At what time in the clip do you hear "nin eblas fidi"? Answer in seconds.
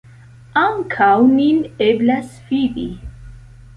1.33-2.89